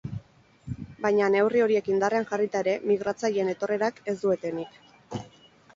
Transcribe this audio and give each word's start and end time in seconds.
Baina, 1.05 1.27
neurri 1.35 1.61
horiek 1.65 1.91
indarrean 1.93 2.25
jarrita 2.31 2.63
ere, 2.67 2.75
migratzaileen 2.93 3.53
etorrerak 3.55 4.03
ez 4.15 4.19
du 4.25 4.37
etenik. 4.39 4.83